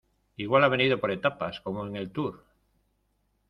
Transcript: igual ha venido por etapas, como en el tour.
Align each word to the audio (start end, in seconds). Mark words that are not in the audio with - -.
igual 0.37 0.63
ha 0.63 0.67
venido 0.75 0.99
por 0.99 1.11
etapas, 1.11 1.59
como 1.61 1.85
en 1.85 1.95
el 1.95 2.09
tour. 2.11 2.33